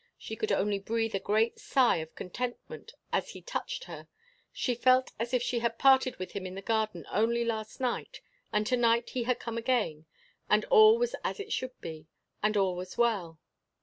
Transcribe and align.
She 0.17 0.35
could 0.35 0.51
only 0.51 0.79
breathe 0.79 1.13
a 1.13 1.19
great 1.19 1.59
sigh 1.59 1.97
of 1.97 2.15
contentment 2.15 2.93
as 3.13 3.29
he 3.33 3.41
touched 3.43 3.83
her: 3.83 4.07
she 4.51 4.73
felt 4.73 5.11
as 5.19 5.31
if 5.31 5.43
she 5.43 5.59
had 5.59 5.77
parted 5.77 6.15
with 6.17 6.31
him 6.31 6.47
in 6.47 6.55
the 6.55 6.61
garden 6.63 7.05
only 7.11 7.45
last 7.45 7.79
night; 7.79 8.19
and 8.51 8.65
to 8.65 8.75
night 8.77 9.11
he 9.11 9.25
had 9.25 9.39
come 9.39 9.59
again; 9.59 10.07
and 10.49 10.65
all 10.71 10.97
was 10.97 11.13
as 11.23 11.39
it 11.39 11.53
should 11.53 11.79
be; 11.81 12.07
and 12.41 12.57
all 12.57 12.75
was 12.75 12.97
well. 12.97 13.37